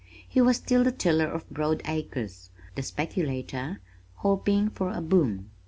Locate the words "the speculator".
2.73-3.81